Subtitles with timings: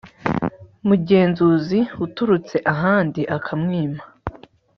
[0.87, 4.01] mugenzuzi uturutse ahandi akamwima